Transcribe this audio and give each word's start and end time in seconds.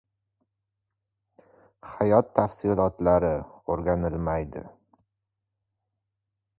“hayot 1.91 2.33
tafsilotlari” 2.41 3.31
oʻrganilmaydi. 3.75 4.69